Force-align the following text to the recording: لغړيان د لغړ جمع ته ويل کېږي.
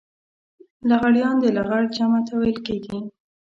لغړيان 0.89 1.35
د 1.41 1.45
لغړ 1.57 1.81
جمع 1.95 2.21
ته 2.27 2.33
ويل 2.39 2.57
کېږي. 2.67 2.97